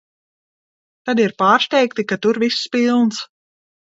[1.09, 3.21] Tad ir pārsteigti, ka tur viss pilns.